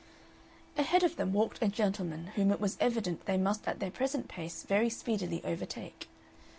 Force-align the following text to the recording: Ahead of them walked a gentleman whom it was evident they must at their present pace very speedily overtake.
Ahead 0.79 1.03
of 1.03 1.15
them 1.15 1.31
walked 1.31 1.61
a 1.61 1.67
gentleman 1.67 2.31
whom 2.33 2.49
it 2.49 2.59
was 2.59 2.75
evident 2.79 3.25
they 3.27 3.37
must 3.37 3.67
at 3.67 3.79
their 3.79 3.91
present 3.91 4.27
pace 4.27 4.63
very 4.63 4.89
speedily 4.89 5.43
overtake. 5.45 6.09